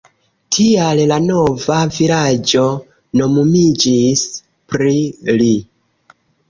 [0.55, 2.65] Tial la nova vilaĝo
[3.21, 4.27] nomumiĝis
[4.75, 4.97] pri
[5.41, 5.57] li.